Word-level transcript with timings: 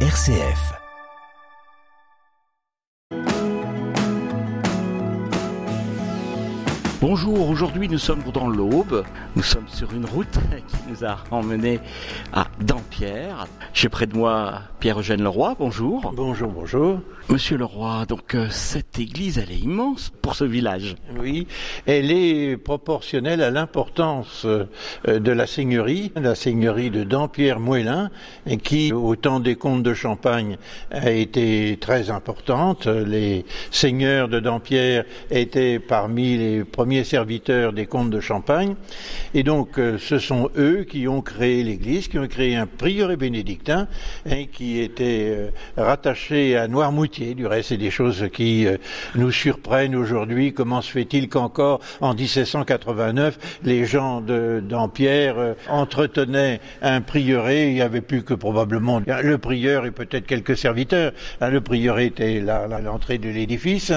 RCF. 0.00 0.85
Bonjour, 6.98 7.50
aujourd'hui 7.50 7.90
nous 7.90 7.98
sommes 7.98 8.22
dans 8.32 8.48
l'Aube. 8.48 9.04
Nous 9.36 9.42
sommes 9.42 9.68
sur 9.68 9.92
une 9.92 10.06
route 10.06 10.38
qui 10.66 10.76
nous 10.88 11.04
a 11.04 11.18
emmenés 11.30 11.78
à 12.32 12.46
Dampierre. 12.60 13.46
J'ai 13.74 13.90
près 13.90 14.06
de 14.06 14.16
moi 14.16 14.62
Pierre-Eugène 14.80 15.22
Leroy, 15.22 15.54
bonjour. 15.58 16.10
Bonjour, 16.14 16.48
bonjour. 16.50 17.00
Monsieur 17.28 17.58
Leroy, 17.58 18.06
donc 18.06 18.34
euh, 18.34 18.46
cette 18.50 18.98
église, 18.98 19.36
elle 19.36 19.50
est 19.50 19.58
immense 19.58 20.12
pour 20.22 20.36
ce 20.36 20.44
village. 20.44 20.94
Oui, 21.18 21.48
elle 21.84 22.12
est 22.12 22.56
proportionnelle 22.56 23.42
à 23.42 23.50
l'importance 23.50 24.46
euh, 24.46 24.66
de 25.06 25.32
la 25.32 25.46
seigneurie, 25.46 26.12
la 26.14 26.36
seigneurie 26.36 26.90
de 26.90 27.02
Dampierre-Moellin, 27.02 28.10
qui, 28.62 28.92
au 28.92 29.16
temps 29.16 29.40
des 29.40 29.56
comtes 29.56 29.82
de 29.82 29.92
Champagne, 29.92 30.56
a 30.92 31.10
été 31.10 31.76
très 31.80 32.10
importante. 32.10 32.86
Les 32.86 33.44
seigneurs 33.72 34.28
de 34.28 34.38
Dampierre 34.38 35.04
étaient 35.30 35.80
parmi 35.80 36.38
les 36.38 36.64
premiers 36.64 36.85
serviteurs 37.04 37.72
des 37.72 37.86
comtes 37.86 38.10
de 38.10 38.20
Champagne. 38.20 38.74
Et 39.34 39.42
donc, 39.42 39.78
euh, 39.78 39.98
ce 39.98 40.18
sont 40.18 40.50
eux 40.56 40.84
qui 40.88 41.08
ont 41.08 41.20
créé 41.20 41.62
l'église, 41.62 42.08
qui 42.08 42.18
ont 42.18 42.26
créé 42.26 42.56
un 42.56 42.66
prieuré 42.66 43.16
bénédictin, 43.16 43.88
et 44.28 44.46
qui 44.46 44.80
était 44.80 45.50
rattaché 45.76 46.56
à 46.56 46.68
Noirmoutier 46.68 47.34
du 47.34 47.46
reste, 47.46 47.70
c'est 47.70 47.76
des 47.76 47.90
choses 47.90 48.28
qui 48.32 48.66
euh, 48.66 48.76
nous 49.14 49.32
surprennent 49.32 49.94
aujourd'hui. 49.94 50.52
Comment 50.52 50.82
se 50.82 50.90
fait-il 50.90 51.28
qu'encore 51.28 51.80
en 52.00 52.14
1789, 52.14 53.60
les 53.64 53.84
gens 53.84 54.20
d'Ampierre 54.20 55.38
euh, 55.38 55.54
entretenaient 55.68 56.60
un 56.82 57.00
prieuré 57.00 57.68
Il 57.68 57.74
n'y 57.74 57.82
avait 57.82 58.00
plus 58.00 58.22
que 58.22 58.34
probablement 58.34 59.00
le 59.06 59.38
prieur 59.38 59.86
et 59.86 59.90
peut-être 59.90 60.26
quelques 60.26 60.56
serviteurs. 60.56 61.12
Hein, 61.40 61.50
le 61.50 61.60
prieuré 61.60 62.06
était 62.06 62.40
là, 62.40 62.68
à 62.70 62.80
l'entrée 62.80 63.18
de 63.18 63.28
l'édifice 63.28 63.92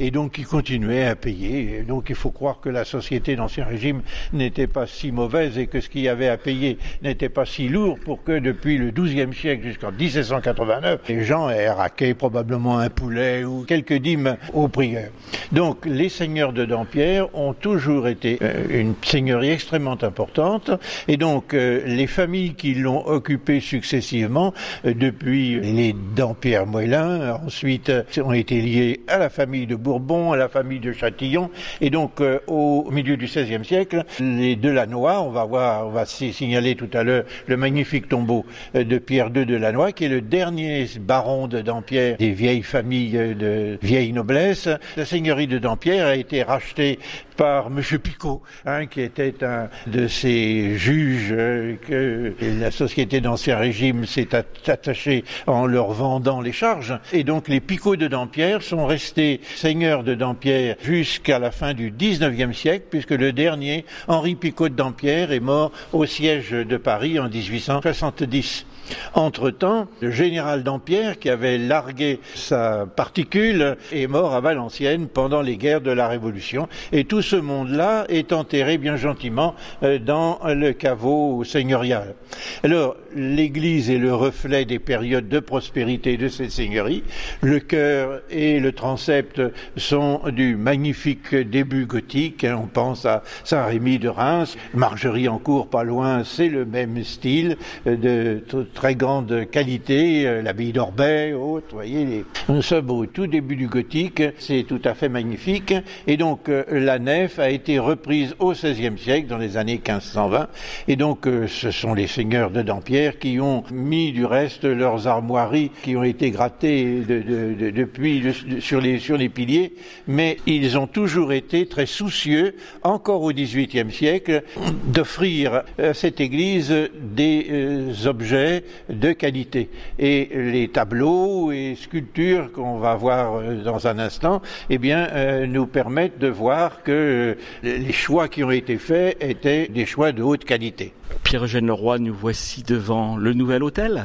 et 0.00 0.10
donc 0.10 0.38
ils 0.38 0.46
continuaient 0.46 1.06
à 1.06 1.16
payer. 1.16 1.82
donc 1.86 2.06
il 2.08 2.14
faut 2.14 2.30
croire 2.34 2.60
que 2.60 2.68
la 2.68 2.84
société 2.84 3.36
d'Ancien 3.36 3.64
Régime 3.64 4.02
n'était 4.32 4.66
pas 4.66 4.86
si 4.86 5.12
mauvaise 5.12 5.56
et 5.56 5.66
que 5.66 5.80
ce 5.80 5.88
qu'il 5.88 6.02
y 6.02 6.08
avait 6.08 6.28
à 6.28 6.36
payer 6.36 6.78
n'était 7.02 7.28
pas 7.28 7.46
si 7.46 7.68
lourd 7.68 7.98
pour 8.04 8.22
que 8.22 8.38
depuis 8.38 8.76
le 8.76 8.90
XIIe 8.90 9.32
siècle 9.32 9.62
jusqu'en 9.62 9.92
1789, 9.92 11.00
les 11.08 11.24
gens 11.24 11.48
aient 11.48 11.70
raqué 11.70 12.12
probablement 12.14 12.78
un 12.78 12.90
poulet 12.90 13.44
ou 13.44 13.64
quelques 13.64 13.94
dîmes 13.94 14.36
aux 14.52 14.68
prieurs. 14.68 15.10
Donc 15.52 15.86
les 15.86 16.08
seigneurs 16.08 16.52
de 16.52 16.64
Dampierre 16.64 17.34
ont 17.34 17.54
toujours 17.54 18.08
été 18.08 18.38
euh, 18.42 18.80
une 18.80 18.94
seigneurie 19.02 19.50
extrêmement 19.50 20.02
importante 20.02 20.70
et 21.08 21.16
donc 21.16 21.54
euh, 21.54 21.82
les 21.86 22.06
familles 22.06 22.54
qui 22.54 22.74
l'ont 22.74 23.06
occupée 23.06 23.60
successivement 23.60 24.52
euh, 24.84 24.94
depuis 24.94 25.60
les 25.60 25.94
Dampierre-Moellin 26.16 27.38
ensuite 27.46 27.92
ont 28.18 28.32
été 28.32 28.60
liées 28.60 29.00
à 29.08 29.18
la 29.18 29.30
famille 29.30 29.66
de 29.66 29.76
Bourbon, 29.76 30.32
à 30.32 30.36
la 30.36 30.48
famille 30.48 30.80
de 30.80 30.92
Châtillon 30.92 31.50
et 31.80 31.90
donc 31.90 32.20
au 32.46 32.90
milieu 32.90 33.16
du 33.16 33.26
XVIe 33.26 33.64
siècle 33.64 34.04
les 34.20 34.56
Delannoy, 34.56 35.20
on 35.20 35.30
va 35.30 35.44
voir, 35.44 35.86
on 35.86 35.90
va 35.90 36.04
signaler 36.06 36.74
tout 36.74 36.90
à 36.92 37.02
l'heure 37.02 37.24
le 37.46 37.56
magnifique 37.56 38.08
tombeau 38.08 38.44
de 38.74 38.98
Pierre 38.98 39.30
II 39.34 39.46
de 39.46 39.56
Lannoy 39.56 39.92
qui 39.92 40.04
est 40.04 40.08
le 40.08 40.20
dernier 40.20 40.86
baron 41.00 41.46
de 41.46 41.60
Dampierre 41.60 42.16
des 42.16 42.30
vieilles 42.30 42.62
famille 42.62 43.12
de 43.12 43.78
vieille 43.82 44.12
noblesse. 44.12 44.68
La 44.96 45.04
seigneurie 45.04 45.46
de 45.46 45.58
Dampierre 45.58 46.06
a 46.06 46.16
été 46.16 46.42
rachetée 46.42 46.98
par 47.36 47.66
M. 47.66 47.80
Picot, 47.98 48.42
hein, 48.64 48.86
qui 48.86 49.00
était 49.00 49.44
un 49.44 49.68
de 49.86 50.06
ces 50.06 50.76
juges 50.76 51.32
euh, 51.32 51.74
que 51.86 52.34
la 52.40 52.70
société 52.70 53.20
d'Ancien 53.20 53.58
Régime 53.58 54.06
s'est 54.06 54.28
attachée 54.34 55.24
en 55.46 55.66
leur 55.66 55.92
vendant 55.92 56.40
les 56.40 56.52
charges. 56.52 56.98
Et 57.12 57.24
donc 57.24 57.48
les 57.48 57.60
Picots 57.60 57.96
de 57.96 58.06
Dampierre 58.06 58.62
sont 58.62 58.86
restés 58.86 59.40
seigneurs 59.56 60.04
de 60.04 60.14
Dampierre 60.14 60.76
jusqu'à 60.82 61.38
la 61.38 61.50
fin 61.50 61.74
du 61.74 61.90
XIXe 62.18 62.56
siècle, 62.56 62.86
puisque 62.90 63.10
le 63.10 63.32
dernier, 63.32 63.84
Henri 64.08 64.34
Picot 64.34 64.68
de 64.68 64.74
Dampierre, 64.74 65.32
est 65.32 65.40
mort 65.40 65.72
au 65.92 66.06
siège 66.06 66.50
de 66.50 66.76
Paris 66.76 67.18
en 67.18 67.28
1870. 67.28 68.66
Entre-temps, 69.14 69.86
le 70.00 70.10
général 70.10 70.62
Dampierre, 70.62 71.18
qui 71.18 71.30
avait 71.30 71.58
largué 71.58 72.20
sa 72.34 72.86
particule, 72.86 73.76
est 73.92 74.06
mort 74.06 74.34
à 74.34 74.40
Valenciennes 74.40 75.08
pendant 75.08 75.42
les 75.42 75.56
guerres 75.56 75.80
de 75.80 75.90
la 75.90 76.08
Révolution. 76.08 76.68
Et 76.92 77.04
tout 77.04 77.22
ce 77.22 77.36
monde-là 77.36 78.04
est 78.08 78.32
enterré 78.32 78.78
bien 78.78 78.96
gentiment 78.96 79.54
euh, 79.82 79.98
dans 79.98 80.40
le 80.44 80.72
caveau 80.72 81.44
seigneurial. 81.44 82.14
Alors, 82.62 82.96
l'église 83.14 83.90
est 83.90 83.98
le 83.98 84.14
reflet 84.14 84.64
des 84.64 84.78
périodes 84.78 85.28
de 85.28 85.40
prospérité 85.40 86.16
de 86.16 86.28
cette 86.28 86.50
seigneurie. 86.50 87.04
Le 87.40 87.60
chœur 87.60 88.20
et 88.30 88.60
le 88.60 88.72
transept 88.72 89.40
sont 89.76 90.20
du 90.32 90.56
magnifique 90.56 91.34
début 91.34 91.86
gothique. 91.86 92.44
Hein. 92.44 92.60
On 92.62 92.66
pense 92.66 93.06
à 93.06 93.22
Saint-Rémy 93.44 93.98
de 93.98 94.08
Reims. 94.08 94.56
Margerie 94.74 95.28
en 95.28 95.38
cours, 95.38 95.68
pas 95.68 95.84
loin, 95.84 96.24
c'est 96.24 96.48
le 96.48 96.64
même 96.64 97.02
style 97.04 97.56
euh, 97.86 97.96
de 97.96 98.42
très 98.74 98.94
grande 98.94 99.48
qualité, 99.50 100.26
euh, 100.26 100.42
l'abbaye 100.42 100.72
d'Orbay, 100.72 101.32
autres, 101.32 101.68
voyez, 101.72 102.04
les... 102.04 102.24
nous 102.48 102.60
sommes 102.60 102.90
au 102.90 103.06
tout 103.06 103.26
début 103.26 103.56
du 103.56 103.68
gothique, 103.68 104.22
c'est 104.38 104.64
tout 104.64 104.80
à 104.84 104.94
fait 104.94 105.08
magnifique, 105.08 105.72
et 106.06 106.16
donc 106.16 106.48
euh, 106.48 106.64
la 106.70 106.98
nef 106.98 107.38
a 107.38 107.50
été 107.50 107.78
reprise 107.78 108.34
au 108.40 108.52
XVIe 108.52 108.98
siècle, 108.98 109.28
dans 109.28 109.38
les 109.38 109.56
années 109.56 109.80
1520, 109.86 110.48
et 110.88 110.96
donc 110.96 111.26
euh, 111.26 111.46
ce 111.46 111.70
sont 111.70 111.94
les 111.94 112.08
seigneurs 112.08 112.50
de 112.50 112.62
Dampierre 112.62 113.18
qui 113.18 113.40
ont 113.40 113.62
mis 113.72 114.12
du 114.12 114.26
reste 114.26 114.64
leurs 114.64 115.06
armoiries 115.06 115.70
qui 115.82 115.96
ont 115.96 116.04
été 116.04 116.30
grattées 116.30 117.02
depuis 117.06 118.24
sur, 118.60 118.80
les, 118.80 118.98
sur 118.98 119.16
les 119.16 119.28
piliers, 119.28 119.72
mais 120.08 120.36
ils 120.46 120.76
ont 120.76 120.88
toujours 120.88 121.32
été 121.32 121.66
très 121.66 121.86
soucieux, 121.86 122.56
encore 122.82 123.22
au 123.22 123.32
XVIIIe 123.32 123.92
siècle, 123.92 124.42
d'offrir 124.86 125.62
à 125.78 125.94
cette 125.94 126.20
église 126.20 126.74
des 127.00 128.06
objets 128.06 128.63
de 128.88 129.12
qualité. 129.12 129.70
Et 129.98 130.28
les 130.34 130.68
tableaux 130.68 131.52
et 131.52 131.76
sculptures 131.76 132.52
qu'on 132.52 132.78
va 132.78 132.94
voir 132.94 133.36
euh, 133.36 133.62
dans 133.62 133.86
un 133.86 133.98
instant, 133.98 134.42
eh 134.70 134.78
bien, 134.78 135.08
euh, 135.12 135.46
nous 135.46 135.66
permettent 135.66 136.18
de 136.18 136.28
voir 136.28 136.82
que 136.82 136.92
euh, 136.92 137.34
les 137.62 137.92
choix 137.92 138.28
qui 138.28 138.44
ont 138.44 138.50
été 138.50 138.78
faits 138.78 139.16
étaient 139.20 139.68
des 139.68 139.86
choix 139.86 140.12
de 140.12 140.22
haute 140.22 140.44
qualité. 140.44 140.92
Pierre-Eugène 141.22 141.66
Leroy, 141.66 141.98
nous 141.98 142.14
voici 142.14 142.62
devant 142.62 143.16
le 143.16 143.32
nouvel 143.32 143.62
hôtel. 143.62 144.04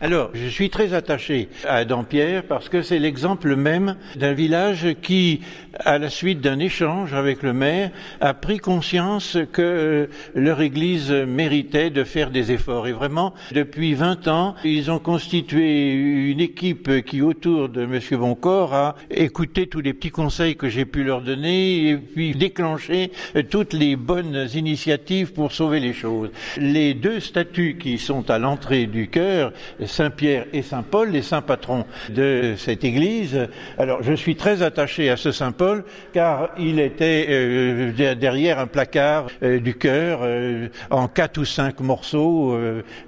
Alors, 0.00 0.30
je 0.34 0.48
suis 0.48 0.70
très 0.70 0.92
attaché 0.92 1.48
à 1.66 1.84
Dampierre 1.84 2.42
parce 2.42 2.68
que 2.68 2.82
c'est 2.82 2.98
l'exemple 2.98 3.54
même 3.54 3.96
d'un 4.16 4.32
village 4.32 4.88
qui, 5.02 5.40
à 5.78 5.98
la 5.98 6.10
suite 6.10 6.40
d'un 6.40 6.58
échange 6.58 7.14
avec 7.14 7.44
le 7.44 7.52
maire, 7.52 7.90
a 8.20 8.34
pris 8.34 8.58
conscience 8.58 9.38
que 9.52 9.62
euh, 9.62 10.06
leur 10.34 10.60
église 10.62 11.12
méritait 11.12 11.90
de 11.90 12.02
faire 12.02 12.30
des 12.30 12.50
efforts. 12.50 12.88
Et 12.88 12.92
vraiment, 12.92 13.34
depuis 13.52 13.94
20 13.94 14.26
ans, 14.26 14.56
ils 14.64 14.90
ont 14.90 14.98
constitué 14.98 15.92
une 15.92 16.40
équipe 16.40 17.04
qui, 17.04 17.22
autour 17.22 17.68
de 17.68 17.82
M. 17.84 18.00
Boncor, 18.18 18.74
a 18.74 18.96
écouté 19.10 19.68
tous 19.68 19.80
les 19.80 19.94
petits 19.94 20.10
conseils 20.10 20.56
que 20.56 20.68
j'ai 20.68 20.86
pu 20.86 21.04
leur 21.04 21.22
donner 21.22 21.90
et 21.90 21.96
puis 21.96 22.34
déclenché 22.34 23.12
euh, 23.36 23.44
toutes 23.48 23.72
les 23.72 23.94
bonnes 23.94 24.48
initiatives 24.54 25.32
pour 25.32 25.52
sauver 25.52 25.78
les 25.78 25.92
choses. 25.92 26.30
Les 26.56 26.94
deux 26.94 27.20
statues 27.20 27.78
qui 27.80 27.98
sont 27.98 28.28
à 28.28 28.40
l'entrée 28.40 28.86
du 28.86 29.06
chœur 29.08 29.52
Saint-Pierre 29.86 30.46
et 30.52 30.62
Saint-Paul, 30.62 31.10
les 31.10 31.22
saints 31.22 31.42
patrons 31.42 31.84
de 32.10 32.54
cette 32.56 32.84
église. 32.84 33.48
Alors 33.78 34.02
je 34.02 34.12
suis 34.12 34.36
très 34.36 34.62
attaché 34.62 35.10
à 35.10 35.16
ce 35.16 35.32
Saint-Paul 35.32 35.84
car 36.12 36.50
il 36.58 36.80
était 36.80 37.26
euh, 37.28 38.14
derrière 38.14 38.58
un 38.58 38.66
placard 38.66 39.26
euh, 39.42 39.60
du 39.60 39.74
cœur 39.74 40.20
euh, 40.22 40.68
en 40.90 41.08
quatre 41.08 41.38
ou 41.38 41.44
cinq 41.44 41.80
morceaux, 41.80 42.56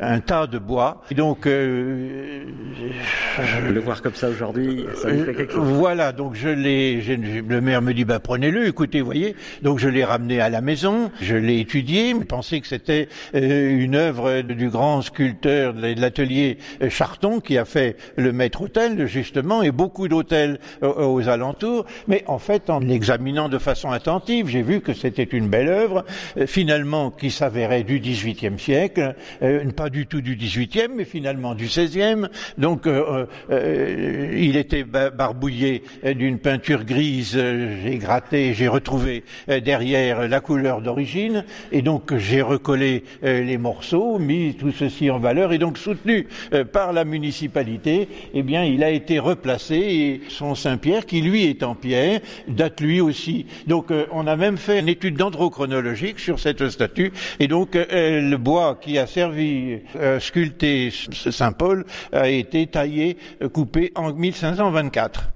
un 0.01 0.21
tas 0.21 0.47
de 0.47 0.59
bois. 0.59 1.03
Et 1.11 1.15
donc 1.15 1.47
je... 1.47 2.43
le 3.69 3.81
voir 3.81 4.03
comme 4.03 4.15
ça 4.15 4.29
aujourd'hui, 4.29 4.84
ça 4.95 5.09
fait 5.09 5.34
quelque 5.34 5.53
chose. 5.53 5.63
Voilà, 5.63 6.13
donc 6.13 6.34
je 6.34 6.49
l'ai. 6.49 7.01
Le 7.49 7.61
maire 7.61 7.83
me 7.83 7.93
dit 7.93 8.05
bah 8.05 8.19
prenez-le, 8.19 8.67
écoutez, 8.67 9.01
voyez. 9.01 9.37
Donc 9.63 9.79
je 9.79 9.89
l'ai 9.89 10.05
ramené 10.05 10.41
à 10.41 10.49
la 10.49 10.61
maison, 10.61 11.11
je 11.21 11.37
l'ai 11.37 11.61
étudié, 11.61 12.15
mais 12.15 12.25
pensais 12.25 12.61
que 12.61 12.67
c'était 12.67 13.09
une 13.33 13.95
œuvre 13.95 14.43
du 14.43 14.69
grand 14.69 15.03
sculpteur 15.03 15.75
de 15.75 16.01
l'atelier 16.01 16.59
Charton 16.89 17.41
qui 17.41 17.59
a 17.59 17.65
fait 17.65 17.97
le 18.16 18.33
maître 18.33 18.63
hôtel 18.63 19.07
justement 19.07 19.63
et 19.63 19.71
beaucoup 19.71 20.09
d'hôtels 20.09 20.59
euh, 20.83 21.07
aux 21.07 21.28
alentours. 21.28 21.86
Mais 22.09 22.24
en 22.27 22.39
fait, 22.39 22.71
en 22.71 22.80
l'examinant 22.80 23.48
de 23.48 23.59
façon 23.59 23.91
attentive, 23.91 24.48
j'ai 24.48 24.63
vu 24.63 24.80
que 24.80 24.92
c'était 24.92 25.24
une 25.24 25.48
belle 25.48 25.68
œuvre, 25.68 26.04
euh, 26.36 26.47
finalement 26.47 27.10
qui 27.10 27.30
s'avérait 27.30 27.83
du 27.83 28.01
XVIIIe 28.01 28.59
siècle, 28.59 29.15
euh, 29.42 29.71
pas 29.71 29.91
du 29.91 30.07
tout 30.07 30.21
du 30.21 30.36
XVIIIe, 30.36 30.89
mais 30.95 31.04
finalement 31.04 31.54
du 31.54 31.66
XVIe. 31.66 32.27
Donc, 32.59 32.86
il 33.51 34.57
était 34.57 34.84
barbouillé 34.84 35.83
d'une 36.04 36.39
peinture 36.39 36.84
grise. 36.84 37.33
j'ai 37.33 37.98
gratté, 37.98 38.54
j'ai 38.54 38.69
retrouvé 38.69 39.24
derrière 39.48 40.28
la 40.28 40.41
couleur 40.41 40.80
d'origine, 40.80 41.45
et 41.72 41.83
donc 41.83 42.16
j'ai 42.16 42.42
recollé 42.42 43.04
les 43.22 43.59
morceaux, 43.59 44.19
mis 44.19 44.54
tout 44.54 44.72
ceci 44.72 45.10
en 45.10 45.19
valeur, 45.19 45.53
et 45.53 45.59
donc 45.59 45.78
soutenu 45.78 46.27
par 46.65 46.93
la 46.93 47.05
municipalité, 47.05 48.09
eh 48.35 48.43
bien, 48.43 48.65
il 48.65 48.83
a 48.83 48.91
été 48.91 49.19
replacé 49.19 49.77
et 49.77 50.21
son 50.29 50.55
Saint-Pierre, 50.55 51.07
qui 51.07 51.21
lui 51.21 51.45
est 51.45 51.63
en 51.63 51.75
pierre, 51.75 52.21
date 52.49 52.81
lui 52.81 53.01
aussi. 53.01 53.47
Donc, 53.67 53.93
on 54.13 54.27
a 54.27 54.37
même 54.37 54.57
fait 54.57 54.81
une 54.81 54.89
étude 54.89 55.17
dendrochronologique 55.17 56.19
sur 56.19 56.39
cette 56.39 56.69
statue 56.69 57.13
et 57.41 57.49
donc 57.49 57.75
le 57.75 58.37
bois 58.37 58.79
qui 58.81 58.99
a 58.99 59.07
servi 59.07 59.79
à 60.01 60.21
sculpter 60.21 60.91
Saint-Paul 60.91 61.85
a 62.13 62.29
été 62.29 62.67
taillé, 62.67 63.17
coupé 63.53 63.93
en 63.95 64.13
1524. 64.13 65.35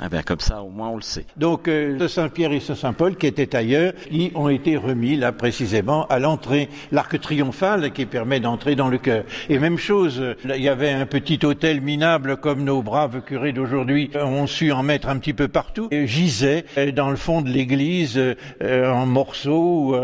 Ah 0.00 0.08
ben 0.08 0.22
comme 0.22 0.38
ça, 0.38 0.62
au 0.62 0.68
moins 0.68 0.90
on 0.90 0.96
le 0.96 1.02
sait. 1.02 1.24
Donc 1.36 1.66
euh, 1.66 1.98
ce 1.98 2.06
Saint-Pierre 2.06 2.52
et 2.52 2.60
ce 2.60 2.76
Saint-Paul 2.76 3.16
qui 3.16 3.26
étaient 3.26 3.56
ailleurs, 3.56 3.94
ils 4.12 4.30
ont 4.36 4.48
été 4.48 4.76
remis 4.76 5.16
là 5.16 5.32
précisément 5.32 6.06
à 6.06 6.20
l'entrée, 6.20 6.68
l'arc 6.92 7.18
triomphal 7.20 7.92
qui 7.92 8.06
permet 8.06 8.38
d'entrer 8.38 8.76
dans 8.76 8.88
le 8.88 8.98
cœur. 8.98 9.24
Et 9.48 9.58
même 9.58 9.76
chose, 9.76 10.22
il 10.44 10.62
y 10.62 10.68
avait 10.68 10.92
un 10.92 11.04
petit 11.04 11.44
hôtel 11.44 11.80
minable 11.80 12.36
comme 12.36 12.62
nos 12.62 12.80
braves 12.80 13.22
curés 13.22 13.52
d'aujourd'hui 13.52 14.10
ont 14.14 14.46
su 14.46 14.70
en 14.70 14.84
mettre 14.84 15.08
un 15.08 15.18
petit 15.18 15.32
peu 15.32 15.48
partout, 15.48 15.88
et 15.90 16.06
gisait 16.06 16.64
euh, 16.76 16.92
dans 16.92 17.10
le 17.10 17.16
fond 17.16 17.42
de 17.42 17.48
l'église 17.48 18.16
euh, 18.18 18.92
en 18.92 19.06
morceaux 19.06 19.96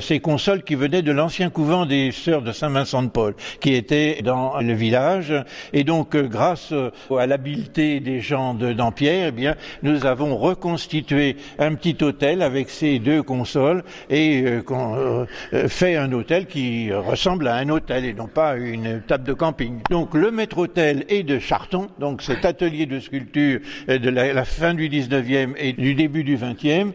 ces 0.00 0.20
consoles 0.20 0.62
qui 0.62 0.74
venaient 0.74 1.02
de 1.02 1.12
l'ancien 1.12 1.48
couvent 1.48 1.86
des 1.86 2.10
sœurs 2.12 2.42
de 2.42 2.52
Saint-Vincent 2.52 3.02
de 3.02 3.08
Paul, 3.08 3.34
qui 3.60 3.74
étaient 3.74 4.20
dans 4.22 4.60
le 4.60 4.72
village. 4.74 5.32
Et 5.72 5.84
donc 5.84 6.16
grâce 6.16 6.72
à 7.16 7.26
l'habileté 7.26 8.00
des 8.00 8.20
gens 8.20 8.54
de 8.54 8.72
Dampierre, 8.72 9.21
eh 9.28 9.32
bien, 9.32 9.56
nous 9.82 10.06
avons 10.06 10.36
reconstitué 10.36 11.36
un 11.58 11.74
petit 11.74 11.96
hôtel 12.02 12.42
avec 12.42 12.70
ces 12.70 12.98
deux 12.98 13.22
consoles 13.22 13.84
et 14.10 14.42
euh, 14.42 14.62
euh, 14.70 15.26
euh, 15.52 15.68
fait 15.68 15.96
un 15.96 16.12
hôtel 16.12 16.46
qui 16.46 16.92
ressemble 16.92 17.48
à 17.48 17.56
un 17.56 17.68
hôtel 17.68 18.04
et 18.04 18.14
non 18.14 18.26
pas 18.26 18.56
une 18.56 19.02
table 19.02 19.24
de 19.24 19.32
camping. 19.32 19.80
Donc 19.90 20.14
le 20.14 20.30
maître 20.30 20.58
hôtel 20.58 21.04
est 21.08 21.22
de 21.22 21.38
Charton, 21.38 21.88
donc 21.98 22.22
cet 22.22 22.44
atelier 22.44 22.86
de 22.86 23.00
sculpture 23.00 23.60
de 23.88 24.10
la, 24.10 24.32
la 24.32 24.44
fin 24.44 24.74
du 24.74 24.88
19e 24.88 25.54
et 25.56 25.72
du 25.72 25.94
début 25.94 26.24
du 26.24 26.36
20e. 26.36 26.92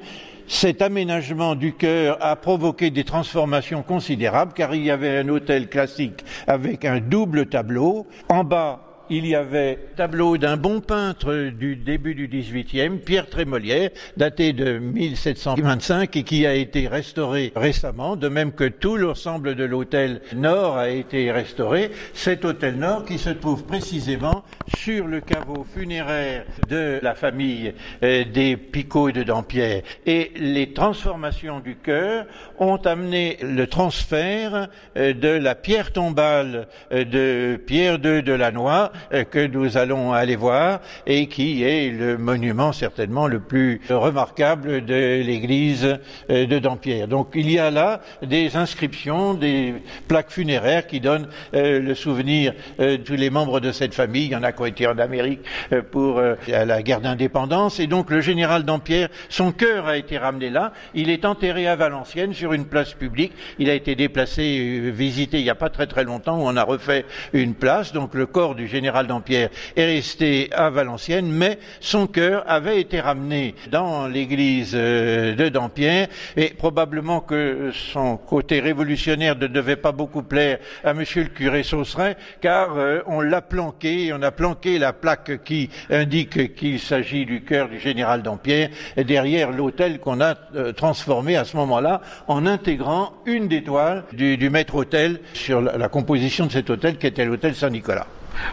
Cet 0.49 0.81
aménagement 0.81 1.55
du 1.55 1.73
chœur 1.73 2.17
a 2.21 2.37
provoqué 2.37 2.89
des 2.89 3.03
transformations 3.03 3.83
considérables 3.83 4.53
car 4.53 4.73
il 4.73 4.83
y 4.83 4.91
avait 4.91 5.17
un 5.17 5.27
hôtel 5.27 5.67
classique 5.67 6.23
avec 6.47 6.85
un 6.85 7.01
double 7.01 7.47
tableau. 7.47 8.07
En 8.29 8.45
bas, 8.45 8.86
il 9.09 9.25
y 9.25 9.35
avait 9.35 9.79
tableau 9.95 10.37
d'un 10.37 10.57
bon 10.57 10.81
peintre 10.81 11.49
du 11.49 11.75
début 11.75 12.15
du 12.15 12.27
XVIIIe, 12.27 12.97
Pierre 12.97 13.29
Trémolière, 13.29 13.89
daté 14.17 14.53
de 14.53 14.77
1725 14.79 16.15
et 16.15 16.23
qui 16.23 16.45
a 16.45 16.53
été 16.53 16.87
restauré 16.87 17.51
récemment, 17.55 18.15
de 18.15 18.27
même 18.27 18.51
que 18.51 18.65
tout 18.65 18.97
l'ensemble 18.97 19.55
de 19.55 19.63
l'hôtel 19.63 20.21
Nord 20.35 20.77
a 20.77 20.89
été 20.89 21.31
restauré. 21.31 21.91
Cet 22.13 22.45
hôtel 22.45 22.75
Nord 22.77 23.05
qui 23.05 23.17
se 23.17 23.29
trouve 23.29 23.63
précisément 23.63 24.43
sur 24.77 25.07
le 25.07 25.21
caveau 25.21 25.65
funéraire 25.73 26.45
de 26.69 26.99
la 27.01 27.15
famille 27.15 27.73
euh, 28.03 28.23
des 28.25 28.57
Picots 28.57 29.11
de 29.11 29.23
Dampierre. 29.23 29.83
Et 30.05 30.31
les 30.35 30.73
transformations 30.73 31.59
du 31.59 31.75
cœur 31.75 32.25
ont 32.59 32.77
amené 32.77 33.37
le 33.41 33.67
transfert 33.67 34.67
euh, 34.97 35.13
de 35.13 35.29
la 35.29 35.55
pierre 35.55 35.93
tombale 35.93 36.67
euh, 36.91 37.05
de 37.05 37.57
Pierre 37.57 37.95
II 37.95 38.23
de 38.23 38.33
Lannoy 38.33 38.91
que 39.31 39.47
nous 39.47 39.77
allons 39.77 40.13
aller 40.13 40.35
voir 40.35 40.79
et 41.05 41.27
qui 41.27 41.63
est 41.63 41.89
le 41.89 42.17
monument 42.17 42.71
certainement 42.71 43.27
le 43.27 43.39
plus 43.39 43.81
remarquable 43.89 44.85
de 44.85 45.21
l'église 45.23 45.97
euh, 46.29 46.45
de 46.45 46.59
Dampierre. 46.59 47.07
Donc 47.07 47.29
il 47.35 47.49
y 47.51 47.59
a 47.59 47.71
là 47.71 48.01
des 48.21 48.55
inscriptions, 48.55 49.33
des 49.33 49.75
plaques 50.07 50.31
funéraires 50.31 50.87
qui 50.87 50.99
donnent 50.99 51.27
euh, 51.53 51.79
le 51.79 51.95
souvenir 51.95 52.53
de 52.79 52.97
tous 52.97 53.15
les 53.15 53.29
membres 53.29 53.59
de 53.59 53.71
cette 53.71 53.93
famille. 53.93 54.25
Il 54.25 54.31
y 54.31 54.35
en 54.35 54.43
a 54.43 54.51
qui 54.51 54.61
ont 54.61 54.65
été 54.65 54.87
en 54.87 54.97
Amérique 54.97 55.41
pour 55.91 56.21
la 56.47 56.81
guerre 56.81 57.01
d'indépendance 57.01 57.79
et 57.79 57.87
donc 57.87 58.09
le 58.09 58.21
général 58.21 58.63
Dampierre, 58.63 59.09
son 59.29 59.51
cœur 59.51 59.87
a 59.87 59.97
été 59.97 60.17
ramené 60.17 60.49
là. 60.49 60.73
Il 60.93 61.09
est 61.09 61.25
enterré 61.25 61.67
à 61.67 61.75
Valenciennes 61.75 62.33
sur 62.33 62.53
une 62.53 62.65
place 62.65 62.93
publique. 62.93 63.33
Il 63.59 63.69
a 63.69 63.73
été 63.73 63.95
déplacé, 63.95 64.91
visité 64.91 65.39
il 65.39 65.43
n'y 65.43 65.49
a 65.49 65.55
pas 65.55 65.69
très 65.69 65.87
très 65.87 66.03
longtemps 66.03 66.37
où 66.37 66.43
on 66.43 66.55
a 66.55 66.63
refait 66.63 67.05
une 67.33 67.53
place. 67.53 67.93
Donc 67.93 68.13
le 68.13 68.25
corps 68.25 68.55
du 68.55 68.67
général 68.67 68.86
général 68.87 69.07
Dampierre 69.07 69.49
est 69.75 69.85
resté 69.85 70.49
à 70.53 70.69
Valenciennes, 70.69 71.29
mais 71.29 71.59
son 71.81 72.07
cœur 72.07 72.45
avait 72.47 72.79
été 72.79 73.01
ramené 73.01 73.53
dans 73.69 74.07
l'église 74.07 74.71
euh, 74.75 75.35
de 75.35 75.49
Dampierre 75.49 76.07
et 76.37 76.51
probablement 76.51 77.19
que 77.19 77.71
son 77.73 78.15
côté 78.15 78.61
révolutionnaire 78.61 79.35
ne 79.35 79.47
devait 79.47 79.75
pas 79.75 79.91
beaucoup 79.91 80.23
plaire 80.23 80.59
à 80.85 80.93
monsieur 80.93 81.23
le 81.23 81.29
curé 81.29 81.63
Saucerin, 81.63 82.13
car 82.39 82.77
euh, 82.77 83.01
on 83.07 83.19
l'a 83.19 83.41
planqué, 83.41 84.13
on 84.13 84.21
a 84.21 84.31
planqué 84.31 84.79
la 84.79 84.93
plaque 84.93 85.43
qui 85.43 85.69
indique 85.89 86.55
qu'il 86.55 86.79
s'agit 86.79 87.25
du 87.25 87.41
cœur 87.41 87.67
du 87.67 87.79
général 87.79 88.23
Dampierre 88.23 88.69
derrière 88.95 89.51
l'hôtel 89.51 89.99
qu'on 89.99 90.21
a 90.21 90.35
euh, 90.55 90.71
transformé 90.71 91.35
à 91.35 91.43
ce 91.43 91.57
moment-là 91.57 91.99
en 92.29 92.45
intégrant 92.45 93.11
une 93.25 93.49
des 93.49 93.63
toiles 93.63 94.05
du, 94.13 94.49
maître 94.49 94.75
hôtel 94.75 95.19
sur 95.33 95.59
la, 95.59 95.77
la 95.77 95.89
composition 95.89 96.45
de 96.45 96.53
cet 96.53 96.69
hôtel 96.69 96.97
qui 96.97 97.07
était 97.07 97.25
l'hôtel 97.25 97.53
Saint-Nicolas. 97.53 98.07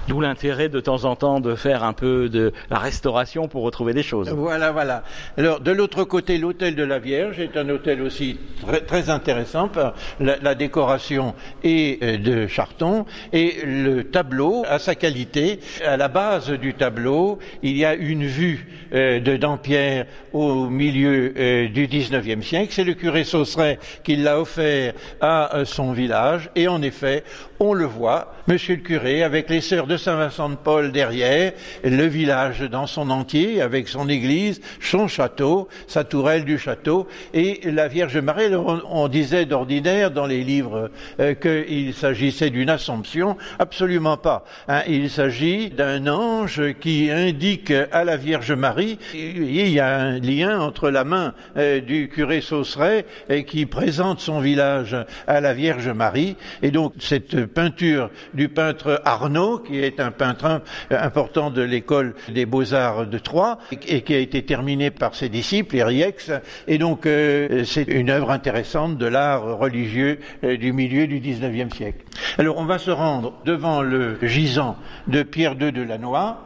D'où 0.09 0.21
l'intérêt 0.21 0.69
de 0.69 0.81
temps 0.81 1.05
en 1.05 1.17
temps 1.17 1.41
de 1.41 1.55
faire 1.55 1.85
un 1.85 1.93
peu 1.93 2.29
de 2.29 2.53
la 2.71 2.79
restauration 2.79 3.49
pour 3.49 3.63
retrouver 3.63 3.93
des 3.93 4.03
choses. 4.03 4.31
Voilà, 4.31 4.73
voilà. 4.73 5.03
Alors, 5.37 5.61
de 5.61 5.71
l'autre 5.71 6.05
côté, 6.05 6.39
l'hôtel 6.39 6.75
de 6.75 6.83
la 6.83 6.99
Vierge 6.99 7.41
est 7.41 7.57
un 7.57 7.69
hôtel 7.69 8.03
aussi 8.03 8.39
très, 8.87 9.11
intéressant 9.11 9.69
par 9.69 9.95
la, 10.21 10.55
décoration 10.55 11.35
et 11.63 11.99
euh, 12.03 12.17
de 12.17 12.47
Charton 12.47 13.05
et 13.33 13.57
le 13.65 14.05
tableau 14.05 14.65
a 14.69 14.79
sa 14.79 14.95
qualité. 14.95 15.59
À 15.85 15.97
la 15.97 16.09
base 16.09 16.51
du 16.51 16.75
tableau, 16.75 17.39
il 17.63 17.77
y 17.77 17.85
a 17.85 17.95
une 17.95 18.25
vue 18.25 18.69
euh, 18.95 19.21
de 19.21 19.37
Dampierre 19.37 20.07
au 20.33 20.69
milieu 20.69 21.35
euh, 21.37 21.69
du 21.69 21.87
XIXe 21.87 22.47
siècle. 22.47 22.73
C'est 22.73 22.85
le 22.85 22.95
curé 22.95 23.25
Sauceray 23.25 23.79
qui 24.05 24.17
l'a 24.17 24.41
offert 24.41 24.95
à 25.21 25.65
son 25.65 25.93
village 25.93 26.51
et 26.55 26.69
en 26.69 26.83
effet, 26.83 27.25
on 27.61 27.73
le 27.73 27.85
voit, 27.85 28.34
Monsieur 28.47 28.75
le 28.75 28.83
curé, 28.83 29.23
avec 29.23 29.49
les 29.49 29.61
de 29.61 29.97
Saint-Vincent 29.97 30.51
de 30.51 30.57
Paul 30.57 30.93
derrière, 30.93 31.55
le 31.83 32.05
village 32.05 32.61
dans 32.61 32.87
son 32.87 33.09
entier, 33.09 33.63
avec 33.63 33.89
son 33.89 34.07
église, 34.07 34.61
son 34.83 35.09
château, 35.09 35.67
sa 35.87 36.05
tourelle 36.05 36.45
du 36.45 36.59
château, 36.59 37.09
et 37.33 37.61
la 37.65 37.89
Vierge 37.89 38.19
Marie. 38.19 38.55
On, 38.55 39.09
disait 39.09 39.47
d'ordinaire 39.47 40.11
dans 40.11 40.27
les 40.27 40.45
livres 40.45 40.91
euh, 41.21 41.33
qu'il 41.33 41.95
s'agissait 41.95 42.51
d'une 42.51 42.69
assomption, 42.69 43.39
absolument 43.59 44.19
pas. 44.19 44.45
Hein. 44.69 44.83
il 44.89 45.09
s'agit 45.09 45.71
d'un 45.71 46.07
ange 46.07 46.75
qui 46.81 47.11
indique 47.11 47.73
à 47.93 48.05
la 48.05 48.19
Vierge 48.19 48.53
Marie, 48.53 48.99
il 49.15 49.71
y 49.71 49.81
a 49.81 49.97
un 49.97 50.19
lien 50.19 50.61
entre 50.61 50.91
la 50.91 51.05
main 51.05 51.33
euh, 51.57 51.81
du 51.81 52.11
curé 52.11 52.43
Sauceray 52.43 53.07
et 53.31 53.45
qui 53.45 53.65
présente 53.65 54.21
son 54.21 54.41
village 54.41 54.95
à 55.27 55.41
la 55.41 55.55
Vierge 55.55 55.89
Marie, 55.89 56.37
et 56.63 56.71
donc 56.71 56.93
cette 56.99 57.47
peinture 57.47 58.11
du 58.35 58.49
peintre 58.49 59.01
Arnaud, 59.05 59.59
qui 59.59 59.79
est 59.79 60.01
un 60.01 60.11
peintre 60.11 60.63
important 60.91 61.51
de 61.51 61.63
l'école 61.63 62.15
des 62.29 62.47
beaux-arts 62.47 63.07
de 63.07 63.19
Troyes 63.19 63.59
et 63.89 64.03
qui 64.03 64.15
a 64.15 64.19
été 64.19 64.45
terminé 64.45 64.91
par 64.91 65.15
ses 65.15 65.29
disciples, 65.29 65.77
Eriex. 65.77 66.31
Et 66.67 66.79
donc, 66.79 67.07
euh, 67.07 67.65
c'est 67.65 67.89
une 67.89 68.11
œuvre 68.11 68.31
intéressante 68.31 68.99
de 68.99 69.07
l'art 69.07 69.59
religieux 69.59 70.19
euh, 70.45 70.57
du 70.57 70.73
milieu 70.73 71.07
du 71.07 71.21
XIXe 71.21 71.75
siècle. 71.75 72.05
Alors, 72.39 72.59
on 72.59 72.65
va 72.65 72.79
se 72.79 72.91
rendre 72.91 73.35
devant 73.45 73.83
le 73.83 74.19
gisant 74.23 74.77
de 75.07 75.23
Pierre 75.23 75.55
II 75.61 75.73
de 75.73 75.83
Lannoy, 75.83 76.37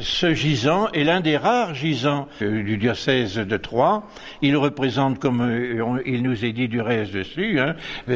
ce 0.00 0.34
gisant 0.34 0.88
est 0.92 1.04
l'un 1.04 1.20
des 1.20 1.36
rares 1.36 1.74
gisants 1.74 2.28
euh, 2.42 2.62
du 2.62 2.76
diocèse 2.76 3.36
de 3.36 3.56
Troyes. 3.56 4.02
Il 4.42 4.56
représente, 4.56 5.18
comme 5.18 5.40
euh, 5.40 6.02
il 6.04 6.22
nous 6.22 6.44
est 6.44 6.52
dit 6.52 6.68
du 6.68 6.80
reste 6.80 7.12
dessus, 7.12 7.58
hein, 7.58 7.74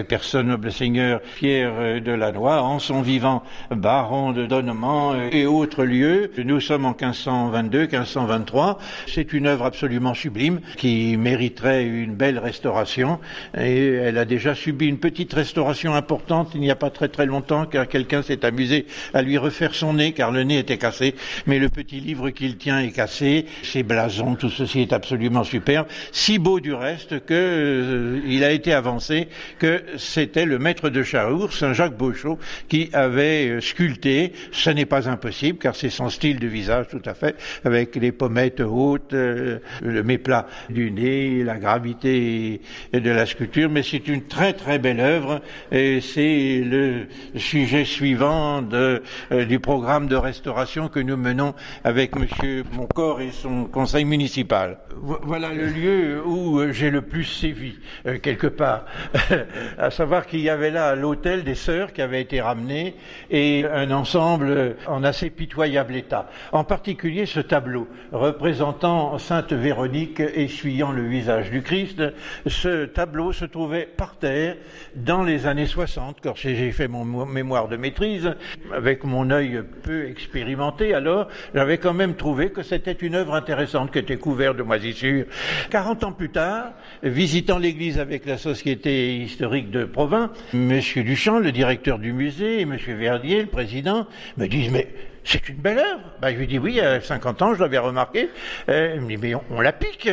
personne 0.08 0.48
noble 0.48 0.70
seigneur 0.70 1.20
Pierre 1.36 1.72
euh, 1.78 2.00
de 2.00 2.12
Lannoy, 2.12 2.60
en 2.60 2.78
son 2.78 3.00
vivant 3.00 3.42
baron 3.70 4.32
de 4.32 4.46
Donnement 4.46 5.14
et 5.30 5.46
autres 5.46 5.84
lieux. 5.84 6.30
Nous 6.38 6.60
sommes 6.60 6.84
en 6.84 6.92
1522-1523. 6.92 8.76
C'est 9.06 9.32
une 9.32 9.46
œuvre 9.46 9.64
absolument 9.64 10.14
sublime 10.14 10.60
qui 10.76 11.16
mériterait 11.16 11.84
une 11.84 12.14
belle 12.14 12.38
restauration 12.38 13.18
et 13.56 13.86
elle 13.94 14.18
a 14.18 14.24
déjà 14.24 14.54
subi 14.54 14.86
une 14.86 14.98
petite 14.98 15.32
restauration 15.32 15.94
importante 15.94 16.50
il 16.54 16.60
n'y 16.60 16.70
a 16.70 16.76
pas 16.76 16.90
très 16.90 17.08
très 17.08 17.26
longtemps 17.26 17.66
car 17.66 17.88
quelqu'un 17.88 18.22
s'est 18.22 18.44
amusé 18.44 18.86
à 19.14 19.22
lui 19.22 19.38
refaire 19.38 19.74
son 19.74 19.94
nez 19.94 20.12
car 20.12 20.30
le 20.30 20.42
nez 20.42 20.58
était 20.58 20.78
cassé. 20.78 21.14
Mais 21.46 21.58
le 21.62 21.68
petit 21.68 22.00
livre 22.00 22.30
qu'il 22.30 22.56
tient 22.56 22.80
est 22.80 22.90
cassé, 22.90 23.46
ses 23.62 23.84
blasons, 23.84 24.34
tout 24.34 24.50
ceci 24.50 24.80
est 24.80 24.92
absolument 24.92 25.44
superbe, 25.44 25.86
si 26.10 26.38
beau 26.38 26.58
du 26.58 26.74
reste 26.74 27.24
que 27.24 27.34
euh, 27.34 28.20
il 28.26 28.42
a 28.42 28.50
été 28.50 28.72
avancé 28.72 29.28
que 29.60 29.84
c'était 29.96 30.44
le 30.44 30.58
maître 30.58 30.88
de 30.88 31.04
Charour, 31.04 31.52
Saint 31.52 31.72
Jacques 31.72 31.96
Beauchot, 31.96 32.40
qui 32.68 32.90
avait 32.92 33.48
euh, 33.48 33.60
sculpté. 33.60 34.32
Ce 34.50 34.70
n'est 34.70 34.86
pas 34.86 35.08
impossible 35.08 35.58
car 35.58 35.76
c'est 35.76 35.88
son 35.88 36.10
style 36.10 36.40
de 36.40 36.48
visage 36.48 36.88
tout 36.88 37.02
à 37.04 37.14
fait, 37.14 37.36
avec 37.64 37.94
les 37.94 38.10
pommettes 38.10 38.60
hautes, 38.60 39.12
euh, 39.12 39.60
le 39.82 40.02
méplat 40.02 40.48
du 40.68 40.90
nez, 40.90 41.44
la 41.44 41.58
gravité 41.58 42.60
de 42.92 43.10
la 43.10 43.24
sculpture, 43.24 43.70
mais 43.70 43.84
c'est 43.84 44.08
une 44.08 44.24
très 44.24 44.52
très 44.52 44.80
belle 44.80 44.98
œuvre 44.98 45.40
et 45.70 46.00
c'est 46.00 46.60
le 46.64 47.06
sujet 47.36 47.84
suivant 47.84 48.62
du 48.62 49.60
programme 49.60 50.08
de 50.08 50.16
restauration 50.16 50.88
que 50.88 50.98
nous 50.98 51.16
menons 51.16 51.51
avec 51.84 52.16
Monsieur 52.16 52.64
Moncor 52.72 53.20
et 53.20 53.30
son 53.30 53.64
conseil 53.64 54.04
municipal. 54.04 54.78
Voilà 55.22 55.52
le 55.52 55.66
lieu 55.66 56.22
où 56.24 56.60
j'ai 56.72 56.90
le 56.90 57.02
plus 57.02 57.24
sévi, 57.24 57.78
quelque 58.22 58.46
part. 58.46 58.84
à 59.78 59.90
savoir 59.90 60.26
qu'il 60.26 60.40
y 60.40 60.50
avait 60.50 60.70
là 60.70 60.94
l'hôtel 60.94 61.44
des 61.44 61.54
sœurs 61.54 61.92
qui 61.92 62.02
avait 62.02 62.20
été 62.20 62.40
ramené 62.40 62.94
et 63.30 63.64
un 63.64 63.90
ensemble 63.90 64.76
en 64.86 65.04
assez 65.04 65.30
pitoyable 65.30 65.96
état. 65.96 66.28
En 66.52 66.64
particulier 66.64 67.26
ce 67.26 67.40
tableau 67.40 67.88
représentant 68.12 69.18
Sainte 69.18 69.52
Véronique 69.52 70.20
essuyant 70.20 70.92
le 70.92 71.06
visage 71.06 71.50
du 71.50 71.62
Christ. 71.62 72.02
Ce 72.46 72.86
tableau 72.86 73.32
se 73.32 73.44
trouvait 73.44 73.86
par 73.86 74.16
terre 74.16 74.56
dans 74.94 75.22
les 75.22 75.46
années 75.46 75.66
60, 75.66 76.18
quand 76.22 76.36
j'ai 76.36 76.72
fait 76.72 76.88
mon 76.88 77.04
mémoire 77.26 77.68
de 77.68 77.76
maîtrise, 77.76 78.34
avec 78.72 79.04
mon 79.04 79.30
œil 79.30 79.62
peu 79.82 80.06
expérimenté, 80.06 80.94
alors 80.94 81.28
j'avais 81.54 81.78
quand 81.78 81.94
même 81.94 82.14
trouvé 82.14 82.50
que 82.50 82.62
c'était 82.62 82.92
une 82.92 83.14
œuvre 83.14 83.34
intéressante 83.34 83.92
qui 83.92 83.98
était 83.98 84.16
couverte 84.16 84.56
de 84.56 84.62
moisissures. 84.62 85.26
40 85.70 86.04
ans 86.04 86.12
plus 86.12 86.30
tard, 86.30 86.72
visitant 87.02 87.58
l'église 87.58 87.98
avec 87.98 88.26
la 88.26 88.38
société 88.38 89.16
historique 89.16 89.70
de 89.70 89.84
Provins, 89.84 90.30
Monsieur 90.52 91.02
Duchamp, 91.02 91.38
le 91.38 91.52
directeur 91.52 91.98
du 91.98 92.12
musée, 92.12 92.60
et 92.60 92.64
Monsieur 92.64 92.94
Verdier, 92.94 93.42
le 93.42 93.48
président, 93.48 94.06
me 94.36 94.46
disent 94.46 94.70
mais 94.70 94.88
c'est 95.24 95.48
une 95.48 95.56
belle 95.56 95.78
œuvre. 95.78 96.02
Ben, 96.20 96.32
je 96.32 96.38
lui 96.38 96.46
dis 96.46 96.58
oui, 96.58 96.72
il 96.72 96.76
y 96.76 96.80
a 96.80 97.00
50 97.00 97.42
ans, 97.42 97.54
je 97.54 97.60
l'avais 97.60 97.78
remarqué. 97.78 98.28
Euh, 98.68 98.94
il 98.96 99.02
me 99.02 99.08
dit 99.08 99.16
mais 99.16 99.34
on, 99.34 99.42
on 99.50 99.60
la 99.60 99.72
pique. 99.72 100.08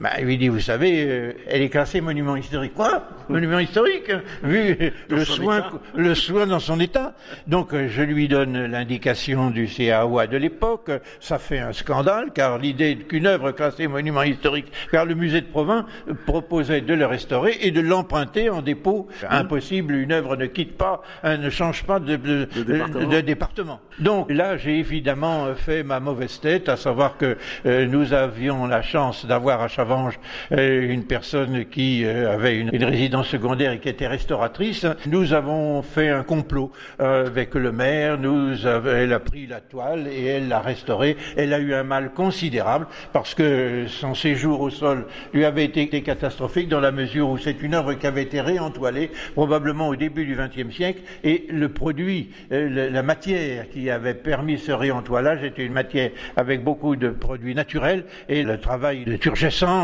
Bah, 0.00 0.12
il 0.18 0.24
lui 0.24 0.38
dit, 0.38 0.48
vous 0.48 0.60
savez, 0.60 1.04
euh, 1.06 1.32
elle 1.46 1.60
est 1.60 1.68
classée 1.68 2.00
monument 2.00 2.34
historique. 2.34 2.72
Quoi 2.72 3.04
Monument 3.28 3.58
historique 3.58 4.10
Vu 4.42 4.92
le 5.10 5.24
soin, 5.26 5.72
le 5.94 6.14
soin 6.14 6.46
dans 6.46 6.58
son 6.58 6.80
état. 6.80 7.12
Donc, 7.46 7.74
euh, 7.74 7.86
je 7.86 8.00
lui 8.00 8.26
donne 8.26 8.64
l'indication 8.64 9.50
du 9.50 9.66
CAOA 9.66 10.26
de 10.26 10.38
l'époque. 10.38 10.90
Ça 11.20 11.38
fait 11.38 11.58
un 11.58 11.74
scandale, 11.74 12.30
car 12.32 12.56
l'idée 12.56 12.96
qu'une 12.96 13.26
œuvre 13.26 13.52
classée 13.52 13.88
monument 13.88 14.22
historique, 14.22 14.72
car 14.90 15.04
le 15.04 15.14
musée 15.14 15.42
de 15.42 15.46
Provins 15.46 15.84
proposait 16.24 16.80
de 16.80 16.94
le 16.94 17.04
restaurer 17.04 17.58
et 17.60 17.70
de 17.70 17.82
l'emprunter 17.82 18.48
en 18.48 18.62
dépôt. 18.62 19.06
Impossible, 19.28 19.94
une 19.96 20.12
œuvre 20.12 20.34
ne 20.36 20.46
quitte 20.46 20.78
pas, 20.78 21.02
hein, 21.22 21.36
ne 21.36 21.50
change 21.50 21.84
pas 21.84 22.00
de, 22.00 22.16
de, 22.16 22.46
département. 22.46 23.06
de 23.06 23.20
département. 23.20 23.80
Donc, 23.98 24.30
là, 24.30 24.56
j'ai 24.56 24.78
évidemment 24.78 25.54
fait 25.54 25.82
ma 25.82 26.00
mauvaise 26.00 26.40
tête, 26.40 26.70
à 26.70 26.78
savoir 26.78 27.18
que 27.18 27.36
euh, 27.66 27.84
nous 27.84 28.14
avions 28.14 28.66
la 28.66 28.80
chance 28.80 29.26
d'avoir 29.26 29.60
à 29.60 29.68
Chavannes 29.68 29.89
une 30.50 31.04
personne 31.04 31.64
qui 31.66 32.04
euh, 32.04 32.32
avait 32.32 32.56
une, 32.56 32.70
résidence 32.84 33.28
secondaire 33.28 33.72
et 33.72 33.78
qui 33.78 33.88
était 33.88 34.06
restauratrice. 34.06 34.86
Nous 35.06 35.32
avons 35.32 35.82
fait 35.82 36.08
un 36.08 36.22
complot 36.22 36.72
euh, 37.00 37.26
avec 37.26 37.54
le 37.54 37.72
maire. 37.72 38.18
Elle 38.20 39.12
a 39.12 39.20
pris 39.20 39.46
la 39.46 39.60
toile 39.60 40.06
et 40.08 40.24
elle 40.24 40.48
l'a 40.48 40.60
restaurée. 40.60 41.16
Elle 41.36 41.52
a 41.52 41.58
eu 41.58 41.74
un 41.74 41.82
mal 41.82 42.12
considérable 42.12 42.86
parce 43.12 43.34
que 43.34 43.84
son 43.88 44.14
séjour 44.14 44.60
au 44.60 44.70
sol 44.70 45.06
lui 45.32 45.44
avait 45.44 45.64
été 45.64 46.02
catastrophique 46.02 46.68
dans 46.68 46.80
la 46.80 46.92
mesure 46.92 47.28
où 47.28 47.38
c'est 47.38 47.62
une 47.62 47.74
œuvre 47.74 47.94
qui 47.94 48.06
avait 48.06 48.22
été 48.22 48.40
réentoilée 48.40 49.10
probablement 49.34 49.88
au 49.88 49.96
début 49.96 50.24
du 50.24 50.36
XXe 50.36 50.74
siècle 50.74 51.02
et 51.24 51.46
le 51.50 51.68
produit, 51.68 52.30
euh, 52.52 52.90
la 52.90 53.02
matière 53.02 53.68
qui 53.70 53.90
avait 53.90 54.14
permis 54.14 54.58
ce 54.58 54.72
réentoilage 54.72 55.42
était 55.44 55.64
une 55.64 55.72
matière 55.72 56.10
avec 56.36 56.62
beaucoup 56.64 56.96
de 56.96 57.10
produits 57.10 57.54
naturels 57.54 58.04
et 58.28 58.42
le 58.42 58.58
travail 58.58 59.04
de 59.04 59.16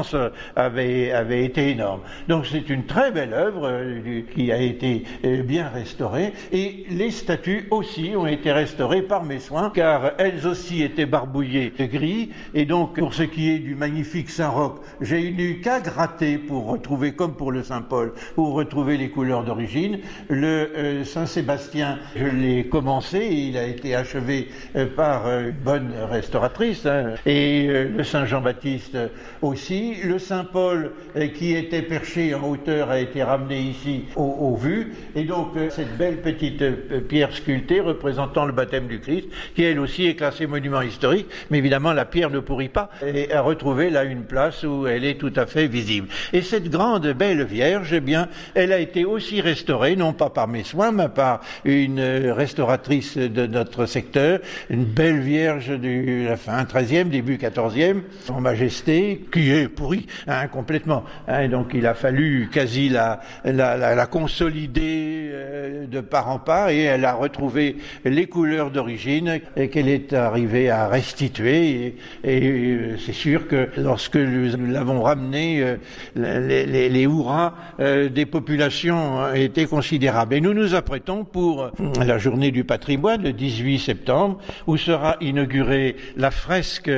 turgescence 0.02 0.32
avait, 0.54 1.12
avait 1.12 1.44
été 1.44 1.70
énorme. 1.70 2.00
Donc 2.28 2.46
c'est 2.46 2.68
une 2.68 2.84
très 2.84 3.10
belle 3.12 3.32
œuvre 3.32 3.68
euh, 3.68 4.22
qui 4.34 4.52
a 4.52 4.58
été 4.58 5.04
euh, 5.24 5.42
bien 5.42 5.68
restaurée 5.68 6.32
et 6.52 6.86
les 6.90 7.10
statues 7.10 7.66
aussi 7.70 8.14
ont 8.16 8.26
été 8.26 8.52
restaurées 8.52 9.02
par 9.02 9.24
mes 9.24 9.38
soins 9.38 9.70
car 9.74 10.12
elles 10.18 10.46
aussi 10.46 10.82
étaient 10.82 11.06
barbouillées 11.06 11.72
de 11.78 11.86
gris 11.86 12.30
et 12.54 12.64
donc 12.64 12.98
pour 12.98 13.14
ce 13.14 13.22
qui 13.22 13.50
est 13.50 13.58
du 13.58 13.74
magnifique 13.74 14.30
Saint-Roch, 14.30 14.80
j'ai 15.00 15.22
eu 15.28 15.60
qu'à 15.60 15.80
gratter 15.80 16.38
pour 16.38 16.66
retrouver 16.66 17.12
comme 17.12 17.34
pour 17.34 17.52
le 17.52 17.62
Saint-Paul, 17.62 18.12
pour 18.34 18.54
retrouver 18.54 18.96
les 18.96 19.10
couleurs 19.10 19.44
d'origine. 19.44 19.98
Le 20.28 20.46
euh, 20.46 21.04
Saint-Sébastien, 21.04 21.98
je 22.16 22.26
l'ai 22.26 22.66
commencé 22.66 23.26
il 23.26 23.56
a 23.56 23.66
été 23.66 23.94
achevé 23.94 24.48
par 24.96 25.28
une 25.28 25.50
bonne 25.50 25.92
restauratrice 26.10 26.86
hein. 26.86 27.14
et 27.24 27.66
le 27.66 28.04
Saint-Jean-Baptiste 28.04 28.96
aussi 29.42 29.85
le 30.04 30.18
Saint-Paul 30.18 30.92
euh, 31.16 31.28
qui 31.28 31.54
était 31.54 31.82
perché 31.82 32.34
en 32.34 32.48
hauteur 32.48 32.90
a 32.90 32.98
été 32.98 33.22
ramené 33.22 33.60
ici 33.60 34.04
au, 34.16 34.56
vu. 34.56 34.92
Et 35.14 35.24
donc 35.24 35.56
euh, 35.56 35.68
cette 35.70 35.96
belle 35.96 36.18
petite 36.22 36.62
euh, 36.62 37.00
pierre 37.06 37.32
sculptée 37.32 37.80
représentant 37.80 38.44
le 38.44 38.52
baptême 38.52 38.86
du 38.86 39.00
Christ, 39.00 39.26
qui 39.54 39.64
elle 39.64 39.78
aussi 39.78 40.06
est 40.06 40.14
classée 40.14 40.46
monument 40.46 40.82
historique, 40.82 41.26
mais 41.50 41.58
évidemment 41.58 41.92
la 41.92 42.04
pierre 42.04 42.30
ne 42.30 42.40
pourrit 42.40 42.68
pas, 42.68 42.90
et 43.06 43.32
a 43.32 43.40
retrouvé 43.40 43.90
là 43.90 44.04
une 44.04 44.24
place 44.24 44.62
où 44.62 44.86
elle 44.86 45.04
est 45.04 45.18
tout 45.18 45.32
à 45.36 45.46
fait 45.46 45.66
visible. 45.66 46.08
Et 46.32 46.42
cette 46.42 46.70
grande 46.70 47.06
belle 47.08 47.44
Vierge, 47.44 47.92
eh 47.92 48.00
bien, 48.00 48.28
elle 48.54 48.72
a 48.72 48.78
été 48.78 49.04
aussi 49.04 49.40
restaurée, 49.40 49.96
non 49.96 50.12
pas 50.12 50.30
par 50.30 50.48
mes 50.48 50.64
soins, 50.64 50.92
mais 50.92 51.08
par 51.08 51.40
une 51.64 52.00
restauratrice 52.00 53.16
de 53.16 53.46
notre 53.46 53.86
secteur, 53.86 54.40
une 54.70 54.84
belle 54.84 55.20
Vierge 55.20 55.78
du 55.78 56.24
la 56.24 56.36
fin 56.36 56.62
13e, 56.64 57.08
début 57.08 57.36
14e, 57.36 58.02
en 58.28 58.40
majesté, 58.40 59.24
qui 59.32 59.50
est 59.50 59.65
pourri 59.68 60.06
hein, 60.26 60.48
complètement. 60.48 61.04
Hein, 61.28 61.48
donc 61.48 61.72
il 61.74 61.86
a 61.86 61.94
fallu 61.94 62.48
quasi 62.52 62.88
la, 62.88 63.20
la, 63.44 63.76
la, 63.76 63.94
la 63.94 64.06
consolider 64.06 65.30
euh, 65.32 65.86
de 65.86 66.00
part 66.00 66.28
en 66.28 66.38
part 66.38 66.68
et 66.70 66.82
elle 66.82 67.04
a 67.04 67.14
retrouvé 67.14 67.76
les 68.04 68.26
couleurs 68.26 68.70
d'origine 68.70 69.40
et 69.56 69.68
qu'elle 69.68 69.88
est 69.88 70.12
arrivée 70.12 70.70
à 70.70 70.88
restituer. 70.88 71.96
Et, 72.24 72.40
et 72.40 72.50
euh, 72.50 72.96
c'est 72.98 73.12
sûr 73.12 73.46
que 73.48 73.68
lorsque 73.76 74.16
nous 74.16 74.66
l'avons 74.66 75.02
ramené, 75.02 75.62
euh, 75.62 75.76
les, 76.16 76.66
les, 76.66 76.88
les 76.88 77.02
hurrahs 77.02 77.54
des 77.78 78.26
populations 78.26 79.32
étaient 79.34 79.66
considérables. 79.66 80.34
Et 80.34 80.40
nous 80.40 80.54
nous 80.54 80.74
apprêtons 80.74 81.24
pour 81.24 81.70
la 82.04 82.18
journée 82.18 82.50
du 82.50 82.64
patrimoine, 82.64 83.22
le 83.22 83.32
18 83.32 83.78
septembre, 83.78 84.38
où 84.66 84.76
sera 84.76 85.16
inaugurée 85.20 85.96
la 86.16 86.30
fresque 86.30 86.90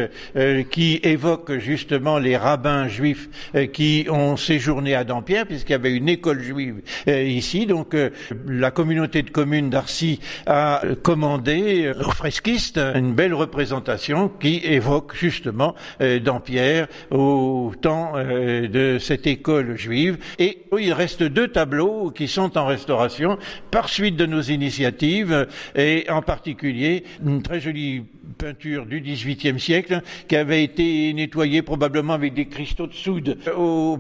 qui 0.71 1.01
évoque 1.03 1.59
justement 1.59 2.19
les 2.19 2.37
rabbins 2.37 2.58
juifs 2.89 3.29
euh, 3.55 3.67
qui 3.67 4.07
ont 4.11 4.37
séjourné 4.37 4.95
à 4.95 5.05
Dampierre, 5.05 5.47
puisqu'il 5.47 5.73
y 5.73 5.75
avait 5.75 5.95
une 5.95 6.09
école 6.09 6.43
juive 6.43 6.83
euh, 7.09 7.23
ici. 7.23 7.67
Donc 7.67 7.95
euh, 7.95 8.11
la 8.47 8.71
communauté 8.71 9.23
de 9.23 9.31
communes 9.31 9.71
d'Arcy 9.71 10.21
a 10.47 10.83
commandé 11.03 11.93
aux 11.99 12.11
fresquistes 12.11 12.79
une 12.79 13.13
belle 13.13 13.35
représentation 13.35 14.29
qui 14.29 14.61
évoque 14.65 15.15
justement 15.15 15.75
Dampierre 16.01 16.89
au 17.11 17.73
temps 17.81 18.13
de 18.17 18.99
cette 19.01 19.27
école 19.27 19.77
juive. 19.77 20.19
Et 20.39 20.65
il 20.79 20.93
reste 20.93 21.23
deux 21.23 21.49
tableaux 21.49 22.11
qui 22.11 22.29
sont 22.29 22.57
en 22.57 22.67
restauration 22.67 23.39
par 23.71 23.89
suite 23.89 24.17
de 24.17 24.27
nos 24.27 24.43
initiatives 24.43 25.47
et 25.75 26.07
en 26.09 26.23
particulier 26.23 27.05
une 27.25 27.43
très 27.43 27.61
jolie 27.61 28.03
peinture 28.37 28.87
du 28.87 29.01
XVIIIe 29.01 29.59
siècle 29.59 30.03
qui 30.29 30.37
avait 30.37 30.63
été 30.63 31.13
nettoyée 31.13 31.63
probablement 31.63 32.15
avec 32.15 32.35
des 32.35 32.47
cristaux 32.49 32.87
de 32.87 32.93
soude 32.93 33.39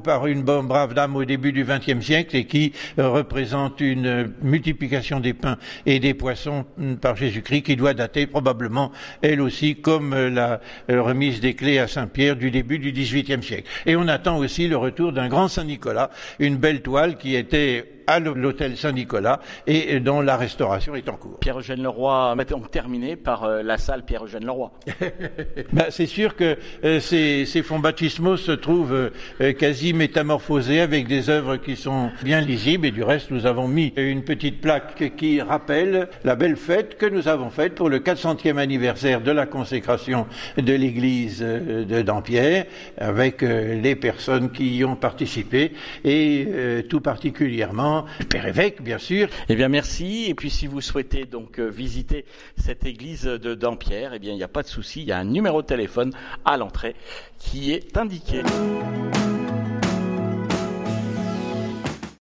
par 0.05 0.26
une 0.26 0.43
brave 0.43 0.95
dame 0.95 1.17
au 1.17 1.25
début 1.25 1.52
du 1.52 1.64
XXe 1.64 2.05
siècle 2.05 2.37
et 2.37 2.45
qui 2.45 2.73
représente 2.97 3.81
une 3.81 4.33
multiplication 4.43 5.21
des 5.21 5.35
pains 5.35 5.59
et 5.87 6.00
des 6.00 6.14
poissons 6.14 6.64
par 7.00 7.17
Jésus-Christ 7.17 7.62
qui 7.62 7.76
doit 7.76 7.95
dater 7.95 8.26
probablement 8.26 8.93
elle 9.23 9.40
aussi 9.40 9.76
comme 9.76 10.14
la 10.14 10.61
remise 10.88 11.40
des 11.40 11.55
clés 11.55 11.78
à 11.78 11.88
Saint-Pierre 11.88 12.37
du 12.37 12.50
début 12.50 12.78
du 12.78 12.93
XVIIIe 12.93 13.43
siècle. 13.43 13.69
Et 13.87 13.97
on 13.97 14.09
attend 14.09 14.38
aussi 14.38 14.69
le 14.69 14.76
retour 14.76 15.12
d'un 15.12 15.28
grand 15.28 15.49
Saint-Nicolas, 15.49 16.11
une 16.38 16.57
belle 16.57 16.83
toile 16.83 17.17
qui 17.17 17.35
était 17.35 17.98
à 18.08 18.18
l'hôtel 18.20 18.76
Saint-Nicolas 18.76 19.40
et 19.66 20.00
dont 20.00 20.22
la 20.22 20.36
restauration 20.36 20.94
est 20.94 21.08
en 21.08 21.16
cours. 21.16 21.38
Pierre-Eugène 21.38 21.82
Leroy 21.82 22.34
donc 22.48 22.70
terminer 22.70 23.16
par 23.16 23.44
euh, 23.44 23.62
la 23.62 23.76
salle 23.76 24.04
Pierre-Eugène 24.04 24.46
Leroy. 24.46 24.72
ben, 25.72 25.84
c'est 25.90 26.06
sûr 26.06 26.34
que 26.34 26.56
euh, 26.84 27.00
ces, 27.00 27.44
ces, 27.44 27.62
fonds 27.62 27.78
baptismaux 27.78 28.38
se 28.38 28.52
trouvent 28.52 29.10
euh, 29.40 29.52
quasi 29.52 29.92
métamorphosés 29.92 30.80
avec 30.80 31.06
des 31.06 31.28
œuvres 31.28 31.56
qui 31.56 31.76
sont 31.76 32.10
bien 32.22 32.40
lisibles 32.40 32.86
et 32.86 32.90
du 32.90 33.02
reste 33.02 33.30
nous 33.30 33.44
avons 33.44 33.68
mis 33.68 33.92
une 33.96 34.24
petite 34.24 34.62
plaque 34.62 35.14
qui 35.16 35.42
rappelle 35.42 36.08
la 36.24 36.34
belle 36.34 36.56
fête 36.56 36.96
que 36.96 37.04
nous 37.04 37.28
avons 37.28 37.50
faite 37.50 37.74
pour 37.74 37.90
le 37.90 37.98
400e 37.98 38.56
anniversaire 38.56 39.20
de 39.20 39.30
la 39.30 39.44
consécration 39.44 40.26
de 40.56 40.72
l'église 40.72 41.40
de 41.40 42.02
Dampierre 42.02 42.64
avec 42.96 43.42
les 43.42 43.96
personnes 43.96 44.50
qui 44.50 44.76
y 44.76 44.84
ont 44.84 44.96
participé 44.96 45.72
et 46.04 46.84
tout 46.88 47.00
particulièrement 47.00 47.98
le 48.19 48.25
Père 48.26 48.47
évêque 48.47 48.83
bien 48.83 48.99
sûr. 48.99 49.28
Eh 49.49 49.57
bien 49.57 49.69
merci 49.69 50.26
et 50.28 50.35
puis 50.35 50.50
si 50.50 50.67
vous 50.67 50.81
souhaitez 50.81 51.25
donc 51.25 51.59
visiter 51.59 52.25
cette 52.57 52.85
église 52.85 53.25
de 53.25 53.55
Dampierre, 53.55 54.12
eh 54.14 54.19
bien 54.19 54.33
il 54.33 54.37
n'y 54.37 54.43
a 54.43 54.49
pas 54.49 54.62
de 54.62 54.69
souci, 54.69 55.02
il 55.02 55.09
y 55.09 55.12
a 55.12 55.19
un 55.19 55.25
numéro 55.25 55.62
de 55.62 55.67
téléphone 55.67 56.12
à 56.45 56.57
l'entrée 56.57 56.95
qui 57.38 57.73
est 57.73 57.97
indiqué. 57.97 58.43